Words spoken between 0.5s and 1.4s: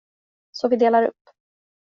Så vi delar upp.